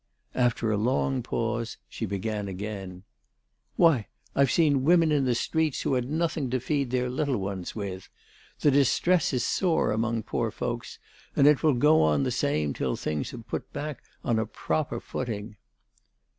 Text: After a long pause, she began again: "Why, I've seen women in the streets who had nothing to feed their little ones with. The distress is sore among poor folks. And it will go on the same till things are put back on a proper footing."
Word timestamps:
After 0.33 0.71
a 0.71 0.77
long 0.77 1.21
pause, 1.21 1.77
she 1.87 2.07
began 2.07 2.47
again: 2.47 3.03
"Why, 3.75 4.07
I've 4.35 4.49
seen 4.49 4.83
women 4.83 5.11
in 5.11 5.25
the 5.25 5.35
streets 5.35 5.83
who 5.83 5.93
had 5.93 6.09
nothing 6.09 6.49
to 6.49 6.59
feed 6.59 6.89
their 6.89 7.07
little 7.07 7.37
ones 7.37 7.75
with. 7.75 8.09
The 8.61 8.71
distress 8.71 9.31
is 9.31 9.45
sore 9.45 9.91
among 9.91 10.23
poor 10.23 10.49
folks. 10.49 10.97
And 11.35 11.45
it 11.45 11.61
will 11.61 11.75
go 11.75 12.01
on 12.01 12.23
the 12.23 12.31
same 12.31 12.73
till 12.73 12.95
things 12.95 13.31
are 13.31 13.37
put 13.37 13.71
back 13.73 14.01
on 14.23 14.39
a 14.39 14.47
proper 14.47 14.99
footing." 14.99 15.57